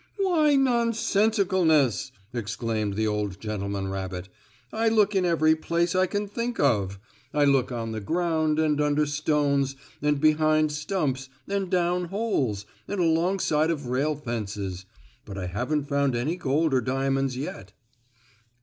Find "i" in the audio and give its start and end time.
4.73-4.89, 5.93-6.07, 7.35-7.45, 15.37-15.45